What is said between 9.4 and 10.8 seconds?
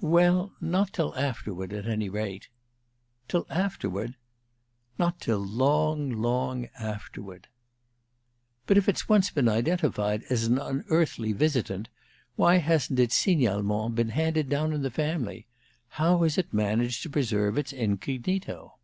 identified as an